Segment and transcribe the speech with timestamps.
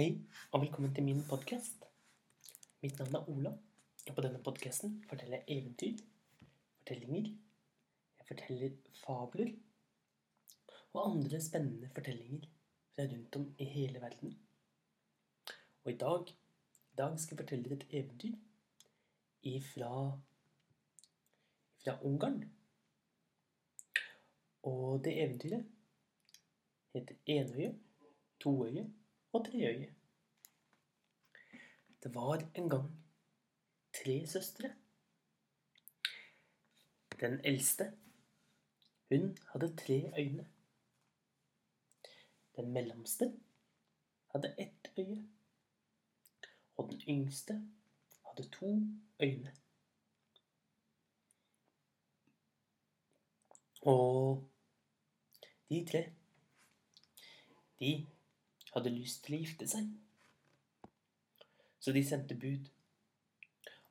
[0.00, 0.14] Hei,
[0.52, 1.82] og velkommen til min podkast.
[2.80, 3.50] Mitt navn er Ola,
[4.08, 5.98] og på denne podkasten forteller jeg eventyr,
[6.78, 7.26] fortellinger,
[8.18, 9.50] jeg forteller fabler
[10.94, 12.46] og andre spennende fortellinger
[12.94, 14.32] fra rundt om i hele verden.
[15.84, 16.32] Og i dag,
[16.92, 18.38] i dag skal jeg fortelle et eventyr
[19.52, 19.90] ifra,
[21.82, 22.40] fra Ungarn.
[24.62, 25.68] Og det eventyret
[26.96, 27.74] heter Enøye,
[28.40, 28.86] Toøye
[29.32, 29.94] og Treøye.
[32.02, 32.88] Det var en gang
[33.92, 34.76] tre søstre.
[37.20, 37.98] Den eldste,
[39.08, 40.46] hun hadde tre øyne.
[42.56, 43.40] Den mellomste
[44.32, 45.28] hadde ett øye.
[46.76, 47.54] Og den yngste
[48.26, 48.66] hadde to
[49.20, 49.56] øyne.
[53.82, 54.50] Og
[55.70, 56.12] de tre,
[57.80, 58.06] de
[58.74, 59.88] hadde lyst til å gifte seg.
[61.80, 62.68] Så de sendte bud.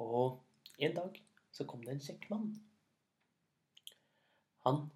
[0.00, 0.40] Og
[0.78, 1.20] en dag
[1.52, 2.50] så kom det en kjekk mann.
[4.64, 4.88] Han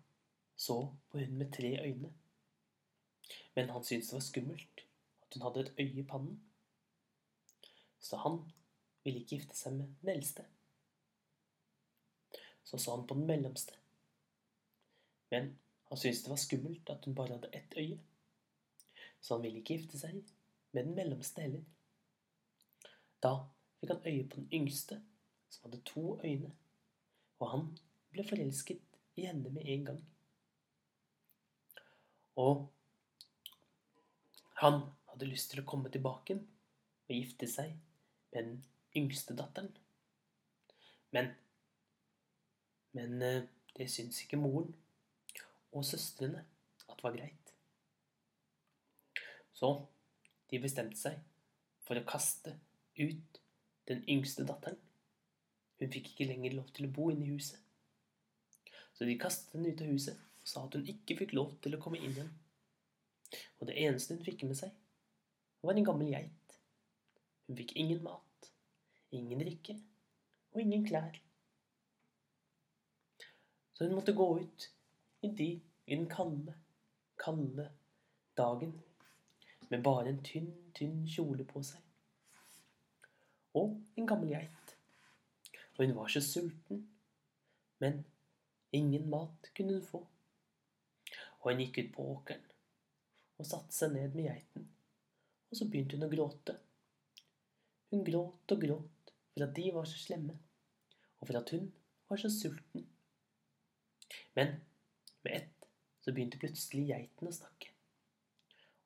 [0.56, 0.78] så
[1.11, 2.12] på hun med tre øyne.
[3.55, 4.84] Men han syntes det var skummelt
[5.22, 6.41] at hun hadde et øye i pannen.
[8.00, 8.42] Så han
[9.05, 10.44] ville ikke gifte seg med den eldste.
[12.64, 13.75] Så så han på den mellomste.
[15.31, 15.55] Men
[15.88, 17.98] han syntes det var skummelt at hun bare hadde ett øye.
[19.25, 20.19] Så han ville ikke gifte seg
[20.75, 21.62] med den mellomste heller.
[23.25, 23.39] Da
[23.81, 24.98] fikk han øye på den yngste,
[25.48, 26.50] som hadde to øyne,
[27.41, 27.70] og han
[28.12, 30.03] ble forelsket i henne med en gang.
[32.36, 32.66] Og
[34.61, 37.72] han hadde lyst til å komme tilbake og gifte seg
[38.34, 38.61] med den
[38.98, 39.72] yngste datteren.
[41.14, 41.33] Men
[42.94, 43.19] Men
[43.75, 44.69] det syntes ikke moren
[45.72, 46.44] og søstrene
[46.88, 47.44] at var greit.
[49.64, 49.70] Så
[50.50, 51.14] de bestemte seg
[51.86, 52.52] for å kaste
[52.98, 53.38] ut
[53.88, 54.76] den yngste datteren.
[55.80, 57.56] Hun fikk ikke lenger lov til å bo inne i huset.
[58.92, 61.78] Så de kastet henne ut av huset og sa at hun ikke fikk lov til
[61.78, 62.30] å komme inn igjen.
[63.56, 64.76] Og det eneste hun fikk med seg,
[65.64, 66.60] var en gammel geit.
[67.48, 68.53] Hun fikk ingen mat,
[69.16, 69.80] ingen drikke
[70.53, 71.16] og ingen klær.
[73.72, 74.72] Så hun måtte gå ut
[75.24, 75.54] i, de,
[75.88, 76.53] i den kalde,
[77.16, 77.70] kalde
[78.36, 78.76] dagen
[79.74, 81.80] med bare en tynn, tynn kjole på seg.
[83.58, 84.74] Og en gammel geit.
[85.74, 86.84] Og hun var så sulten,
[87.82, 88.04] men
[88.70, 90.00] ingen mat kunne hun få.
[91.40, 92.44] Og hun gikk ut på åkeren
[93.34, 94.68] og satte seg ned med geiten,
[95.50, 96.54] og så begynte hun å gråte.
[97.91, 100.36] Hun gråt og gråt for at de var så slemme,
[101.18, 101.66] og for at hun
[102.12, 102.86] var så sulten.
[104.38, 104.54] Men
[105.26, 105.66] med ett
[106.04, 107.74] så begynte plutselig geiten å snakke.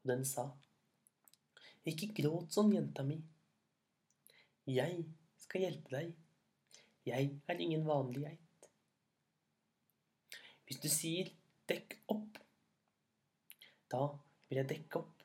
[0.00, 0.46] Og den sa,
[1.88, 3.16] Ikke gråt sånn, jenta mi.
[4.68, 5.04] Jeg
[5.40, 6.10] skal hjelpe deg.
[7.08, 8.68] Jeg er ingen vanlig geit.
[10.68, 11.30] Hvis du sier
[11.68, 12.42] 'dekk opp',
[13.88, 14.02] da
[14.48, 15.24] vil jeg dekke opp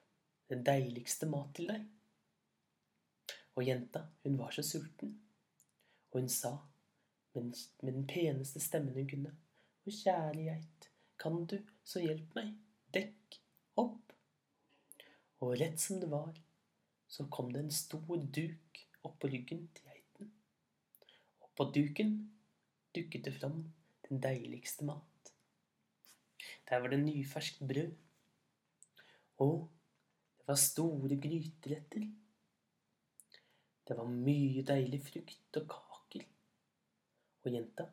[0.52, 1.84] den deiligste mat til deg.
[3.56, 5.18] Og jenta, hun var så sulten,
[6.12, 6.54] og hun sa
[7.36, 9.36] med den peneste stemmen hun kunne
[9.84, 12.54] og kjære geit, kan du så hjelpe meg,
[12.96, 13.40] dekk
[13.82, 14.14] opp.
[15.44, 16.32] Og rett som det var,
[17.14, 20.32] så kom det en stor duk opp på ryggen til geiten.
[21.46, 22.16] Og på duken
[22.96, 23.60] dukket det fram
[24.08, 25.34] den deiligste mat.
[26.70, 27.92] Der var det nyferskt brød.
[29.46, 29.70] Og
[30.40, 32.08] det var store gryteretter.
[33.88, 36.26] Det var mye deilig frukt og kaker.
[37.44, 37.88] Og jenta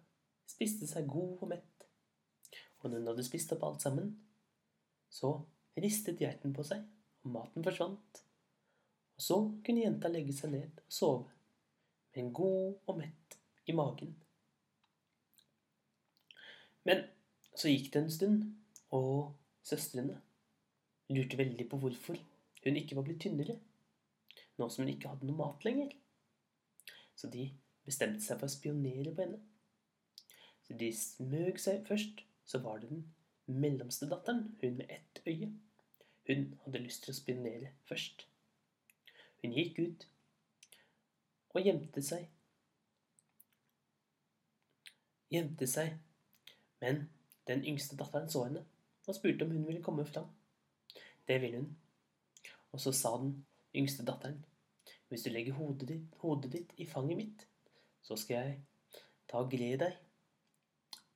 [0.49, 1.87] spiste seg god og mett.
[2.81, 4.15] Og når hun hadde spist opp alt sammen,
[5.13, 5.37] så
[5.77, 6.87] ristet geiten på seg,
[7.25, 8.25] og maten forsvant.
[9.21, 11.27] Og så kunne jenta legge seg ned og sove,
[12.15, 13.35] med en god og mett
[13.69, 14.15] i magen.
[16.89, 17.03] Men
[17.53, 18.47] så gikk det en stund,
[18.97, 20.17] og søstrene
[21.13, 22.17] lurte veldig på hvorfor
[22.65, 23.59] hun ikke var blitt tynnere,
[24.57, 25.93] nå som hun ikke hadde noe mat lenger.
[27.13, 27.51] Så de
[27.85, 29.43] bestemte seg for å spionere på henne.
[30.65, 33.05] Så de smøg seg først så var det den
[33.53, 35.53] mellomste datteren, hun med ett øye.
[36.33, 38.30] Hun hadde lyst til å spionere først.
[39.43, 40.07] Hun gikk ut
[41.55, 42.27] og gjemte seg.
[45.31, 45.95] Gjemte seg,
[46.83, 47.05] men
[47.49, 48.65] den yngste datteren så henne
[49.07, 50.29] og spurte om hun ville komme fram.
[51.27, 51.71] Det ville hun.
[52.71, 53.33] Og så sa den
[53.75, 54.39] yngste datteren,
[55.09, 57.47] hvis du legger hodet ditt, hodet ditt i fanget mitt,
[58.03, 59.01] så skal jeg
[59.31, 59.97] ta og gre deg.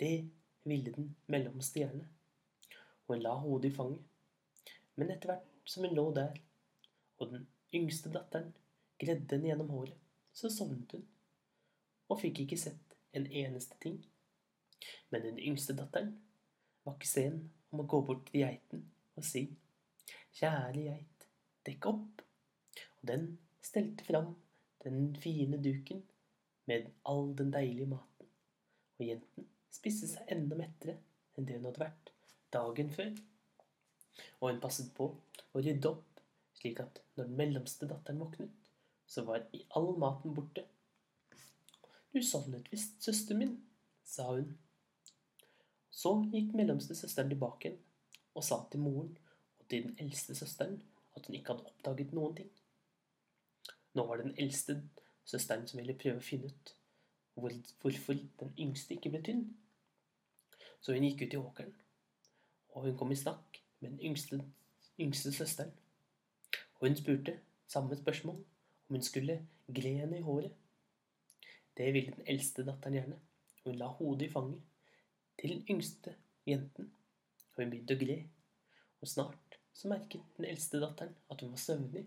[0.00, 0.14] Det
[0.66, 1.86] ville den mellomste
[3.06, 4.02] og hun la hodet i fanget.
[4.96, 6.34] Men etter hvert som hun lå der,
[7.18, 8.52] og den yngste datteren
[9.00, 9.98] gredde henne gjennom håret,
[10.34, 11.04] så sovnet hun,
[12.10, 14.00] og fikk ikke sett en eneste ting.
[15.10, 16.14] Men den yngste datteren
[16.84, 17.38] var ikke sen
[17.72, 19.46] om å gå bort til geiten og si,
[20.34, 21.26] Kjære geit,
[21.66, 22.22] dekk opp.
[22.98, 23.28] Og den
[23.62, 24.32] stelte fram
[24.82, 26.02] den fine duken
[26.66, 28.30] med all den deilige maten,
[28.98, 30.96] og jenten spiste seg enda mettere
[31.34, 32.10] enn det hun hadde vært
[32.54, 33.12] dagen før.
[34.40, 36.13] Og hun passet på å rydde opp,
[36.64, 38.52] slik at når den mellomste datteren våknet,
[39.06, 39.44] så var
[39.76, 40.64] all maten borte.
[42.14, 43.58] Du sovnet visst, søster min,
[44.04, 44.56] sa hun.
[45.90, 47.82] Så gikk mellomste søsteren tilbake igjen
[48.34, 49.12] og sa til moren
[49.60, 50.80] og til den eldste søsteren
[51.14, 52.48] at hun ikke hadde oppdaget noen ting.
[53.94, 54.80] Nå var det den eldste
[55.28, 56.74] søsteren som ville prøve å finne ut
[57.36, 59.46] hvorfor den yngste ikke ble tynn.
[60.80, 61.72] Så hun gikk ut i åkeren,
[62.74, 64.40] og hun kom i snakk med den yngste,
[65.00, 65.72] yngste søsteren.
[66.84, 67.32] Og hun spurte
[67.66, 68.34] samme spørsmål
[68.88, 69.38] om hun skulle
[69.74, 70.50] gre henne i håret.
[71.76, 73.16] Det ville den eldste datteren gjerne,
[73.62, 74.60] og hun la hodet i fanget
[75.40, 76.12] til den yngste
[76.46, 76.92] jenten,
[77.54, 78.18] og hun begynte å gre.
[79.00, 82.04] Og snart så merket den eldste datteren at hun var søvnig,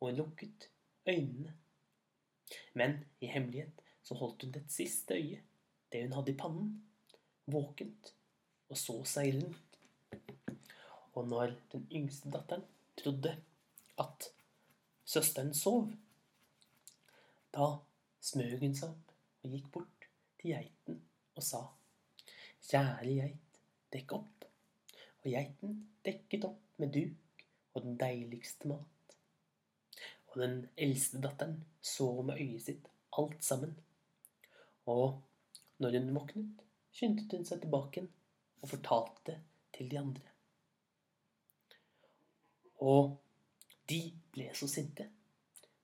[0.00, 0.70] og hun lukket
[1.06, 1.54] øynene.
[2.74, 5.46] Men i hemmelighet så holdt hun det siste øyet,
[5.92, 6.80] det hun hadde i pannen,
[7.46, 8.16] våkent,
[8.66, 9.82] og så seg rundt.
[11.14, 12.66] Og når den yngste datteren
[12.98, 13.38] trodde
[14.02, 14.30] at
[15.06, 15.90] søsteren sov,
[17.54, 17.72] da
[18.20, 19.12] smøg hun seg opp
[19.44, 20.08] og gikk bort
[20.40, 21.02] til geiten
[21.36, 21.66] og sa
[22.66, 23.58] Kjære geit,
[23.94, 24.46] dekk opp.
[25.22, 25.76] Og geiten
[26.06, 27.44] dekket opp med duk
[27.74, 29.16] og den deiligste mat.
[30.32, 32.88] Og den eldste datteren så med øyet sitt
[33.18, 33.76] alt sammen.
[34.86, 35.20] Og
[35.78, 38.06] når hun våknet, skyndte hun seg tilbake
[38.62, 39.38] og fortalte det
[39.76, 40.34] til de andre.
[42.82, 43.16] Og
[43.90, 44.00] de
[44.34, 45.06] ble så sinte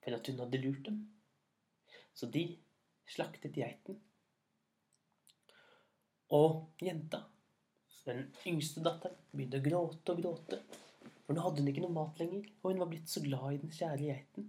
[0.03, 1.03] for at hun hadde lurt dem.
[2.15, 2.47] Så de
[3.09, 4.01] slaktet geiten
[6.33, 7.21] og jenta,
[8.07, 10.59] den yngste datteren, begynte å gråte og gråte.
[11.27, 13.59] For nå hadde hun ikke noe mat lenger, og hun var blitt så glad i
[13.61, 14.47] den kjære geiten.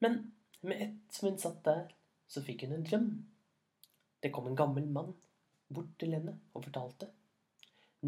[0.00, 0.16] Men
[0.64, 1.92] med ett som hun satt der,
[2.26, 3.10] så fikk hun en drøm.
[4.20, 5.12] Det kom en gammel mann
[5.68, 7.10] bort til henne og fortalte.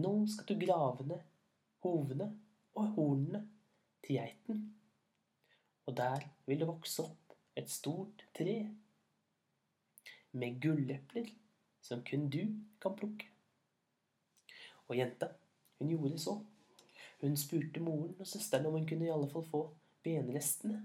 [0.01, 1.29] Nå skal du grave ned
[1.85, 2.31] hovene
[2.75, 3.43] og hornene
[4.03, 4.63] til geiten.
[5.87, 8.57] Og der vil det vokse opp et stort tre
[10.33, 11.29] med gullepler
[11.83, 12.43] som kun du
[12.81, 13.29] kan plukke.
[14.89, 15.29] Og jenta,
[15.79, 16.39] hun gjorde så.
[17.21, 19.63] Hun spurte moren og søsteren om hun kunne i alle fall få
[20.03, 20.81] benrestene.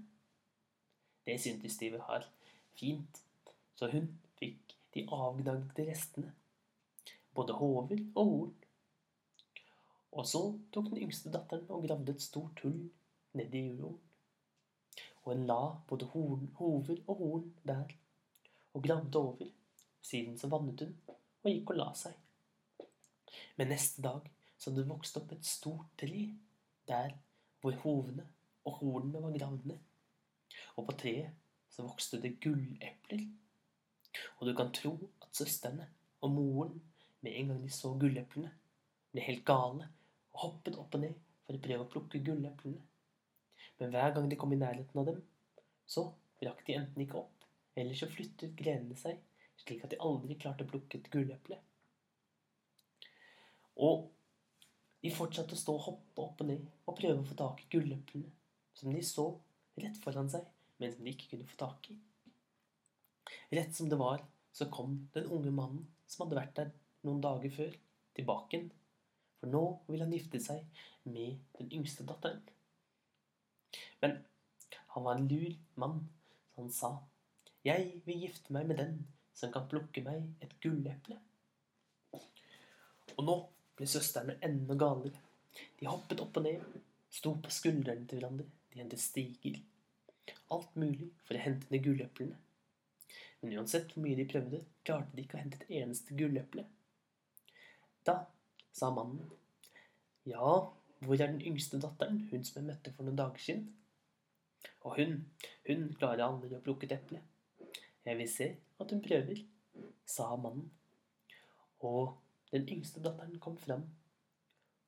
[1.26, 2.28] Det syntes de var
[2.78, 3.22] fint,
[3.74, 4.06] så hun
[4.38, 6.32] fikk de avgnagde restene.
[7.34, 8.54] Både hover og horn.
[10.12, 10.40] Og så
[10.72, 12.78] tok den yngste datteren og gravde et stort hull
[13.38, 14.00] nedi jorden.
[15.24, 17.92] Og hun la både hover og horn der,
[18.74, 19.50] og gravde over
[20.02, 22.14] siden så vannet hun og gikk og la seg.
[23.58, 24.24] Men neste dag
[24.56, 26.24] så hadde det vokst opp et stort tre
[26.88, 27.12] der
[27.60, 28.24] hvor hovene
[28.64, 29.78] og hornene var gravd ned.
[30.76, 31.36] Og på treet
[31.74, 33.26] så vokste det gullepler.
[34.38, 35.86] Og du kan tro at søstrene
[36.24, 36.80] og moren
[37.20, 38.50] med en gang de så gulleplene,
[39.12, 39.88] ble helt gale
[40.42, 42.82] hoppet opp og ned for å prøve å plukke gulleplene.
[43.78, 45.22] Men hver gang de kom i nærheten av dem,
[45.88, 46.08] så
[46.44, 47.46] rakk de enten ikke opp,
[47.78, 49.18] eller så flyttet grenene seg
[49.58, 51.58] slik at de aldri klarte å plukke et gulleple.
[53.84, 54.08] Og
[55.02, 57.70] de fortsatte å stå og hoppe opp og ned og prøve å få tak i
[57.76, 58.32] gulleplene
[58.78, 59.28] som de så
[59.78, 60.44] rett foran seg,
[60.78, 61.98] men som de ikke kunne få tak i.
[63.54, 64.22] Rett som det var,
[64.54, 66.72] så kom den unge mannen som hadde vært der
[67.06, 67.74] noen dager før,
[68.18, 68.70] tilbake igjen.
[69.38, 70.64] For nå vil han gifte seg
[71.08, 72.42] med den yngste datteren.
[74.02, 74.18] Men
[74.94, 76.00] han var en lur mann,
[76.54, 76.90] så han sa,
[77.64, 81.18] 'Jeg vil gifte meg med den som kan plukke meg et gulleple.
[83.16, 83.36] Og nå
[83.78, 85.20] ble søstrene enda galere.
[85.78, 86.62] De hoppet opp og ned,
[87.10, 89.60] sto på skuldrene til hverandre, de hentet stiger.
[90.54, 92.36] Alt mulig for å hente ned gulleplene.
[93.40, 96.64] Men uansett hvor mye de prøvde, klarte de ikke å hente et eneste gulleple.
[98.06, 98.24] Da
[98.78, 99.26] sa mannen,
[100.28, 100.54] ja,
[101.00, 103.68] hvor er den yngste datteren, hun som jeg møtte for noen dager siden?
[104.86, 105.20] Og hun,
[105.68, 107.20] hun klarer aldri å plukke et eple.
[108.06, 108.48] Jeg vil se
[108.80, 109.42] at hun prøver,
[110.08, 110.70] sa mannen.
[111.84, 112.16] Og
[112.52, 113.84] den yngste datteren kom fram,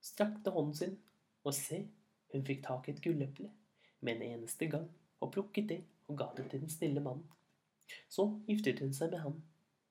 [0.02, 0.96] strakte hånden sin,
[1.44, 1.84] og se,
[2.32, 3.50] hun fikk tak i et gulleple
[4.00, 4.86] med en eneste gang,
[5.20, 7.26] og plukket det og ga det til den snille mannen.
[8.10, 9.40] Så giftet hun seg med han,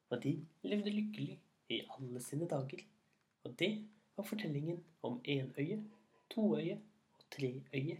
[0.10, 1.38] og de levde lykkelig
[1.70, 2.84] i alle sine dager.
[3.50, 3.72] Og det
[4.18, 5.80] var fortellingen om enøye,
[6.30, 6.76] toøye
[7.18, 7.98] og treøye.